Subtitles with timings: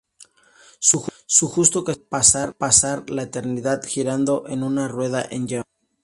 [0.79, 0.97] Su
[1.47, 5.67] justo castigo fue pasar la eternidad girando en una rueda en llamas.